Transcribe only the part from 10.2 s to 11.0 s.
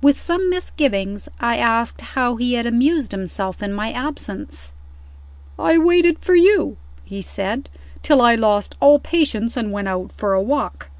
a walk.